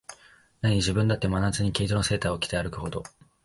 [0.61, 3.03] なに、自分だって、真夏に毛糸のセーターを着て歩くほど、